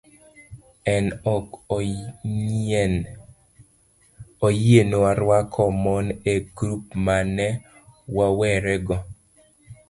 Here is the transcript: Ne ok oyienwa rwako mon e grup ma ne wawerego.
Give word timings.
Ne 1.03 1.15
ok 1.35 1.49
oyienwa 4.45 5.09
rwako 5.21 5.63
mon 5.83 6.05
e 6.33 6.35
grup 6.55 6.83
ma 7.05 7.17
ne 7.35 7.47
wawerego. 8.15 8.95